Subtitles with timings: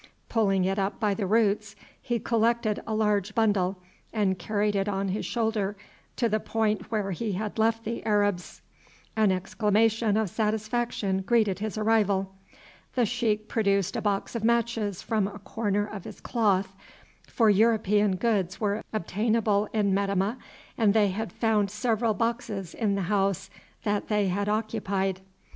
[0.29, 3.77] Pulling it up by the roots he collected a large bundle
[4.11, 5.77] and carried it on his shoulder
[6.15, 8.63] to the point where he had left the Arabs.
[9.15, 12.33] An exclamation of satisfaction greeted his arrival.
[12.95, 16.75] The sheik produced a box of matches from a corner of his cloth,
[17.27, 20.37] for European goods were obtainable in Metemmeh,
[20.79, 23.51] and they had found several boxes in the house
[23.83, 25.21] that they had occupied.